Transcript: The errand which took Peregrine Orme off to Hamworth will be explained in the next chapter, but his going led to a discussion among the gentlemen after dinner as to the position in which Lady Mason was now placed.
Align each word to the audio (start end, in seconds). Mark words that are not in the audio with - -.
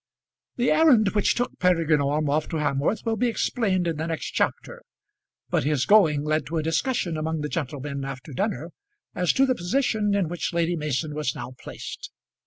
The 0.55 0.71
errand 0.71 1.09
which 1.09 1.35
took 1.35 1.59
Peregrine 1.59 2.01
Orme 2.01 2.27
off 2.27 2.49
to 2.49 2.55
Hamworth 2.55 3.05
will 3.05 3.17
be 3.17 3.27
explained 3.27 3.85
in 3.85 3.97
the 3.97 4.07
next 4.07 4.31
chapter, 4.31 4.81
but 5.51 5.63
his 5.63 5.85
going 5.85 6.23
led 6.23 6.47
to 6.47 6.57
a 6.57 6.63
discussion 6.63 7.17
among 7.17 7.41
the 7.41 7.49
gentlemen 7.49 8.03
after 8.03 8.33
dinner 8.33 8.71
as 9.13 9.31
to 9.33 9.45
the 9.45 9.53
position 9.53 10.15
in 10.15 10.27
which 10.27 10.53
Lady 10.53 10.75
Mason 10.75 11.13
was 11.13 11.35
now 11.35 11.51
placed. 11.51 12.09